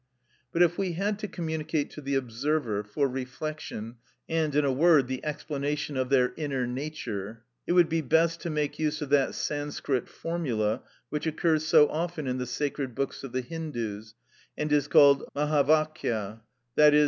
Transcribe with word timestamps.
But 0.51 0.63
if 0.63 0.79
we 0.79 0.93
had 0.93 1.19
to 1.19 1.27
communicate 1.27 1.91
to 1.91 2.01
the 2.01 2.15
observer, 2.15 2.81
for 2.83 3.07
reflection, 3.07 3.97
and 4.27 4.55
in 4.55 4.65
a 4.65 4.71
word, 4.71 5.07
the 5.07 5.23
explanation 5.23 5.95
of 5.95 6.09
their 6.09 6.33
inner 6.37 6.65
nature, 6.65 7.43
it 7.67 7.73
would 7.73 7.87
be 7.87 8.01
best 8.01 8.41
to 8.41 8.49
make 8.49 8.79
use 8.79 9.03
of 9.03 9.09
that 9.11 9.35
Sanscrit 9.35 10.09
formula 10.09 10.81
which 11.09 11.27
occurs 11.27 11.67
so 11.67 11.87
often 11.89 12.25
in 12.25 12.39
the 12.39 12.47
sacred 12.47 12.95
books 12.95 13.23
of 13.23 13.31
the 13.31 13.43
Hindoos, 13.43 14.15
and 14.57 14.71
is 14.73 14.87
called 14.87 15.23
Mahavakya, 15.35 16.41
i.e. 16.79 16.99